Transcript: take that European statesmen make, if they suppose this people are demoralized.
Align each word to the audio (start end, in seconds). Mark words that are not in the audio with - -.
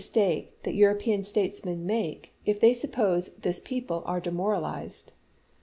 take 0.13 0.63
that 0.63 0.73
European 0.73 1.23
statesmen 1.23 1.85
make, 1.85 2.33
if 2.43 2.59
they 2.59 2.73
suppose 2.73 3.35
this 3.35 3.59
people 3.63 4.01
are 4.07 4.19
demoralized. 4.19 5.13